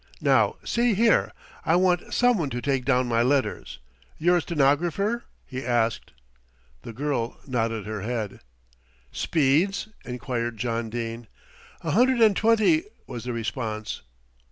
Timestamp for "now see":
0.21-0.95